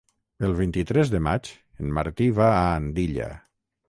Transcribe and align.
El 0.45 0.53
vint-i-tres 0.59 1.11
de 1.15 1.19
maig 1.27 1.49
en 1.83 1.91
Martí 1.97 2.31
va 2.39 2.47
a 2.55 2.65
Andilla. 2.79 3.29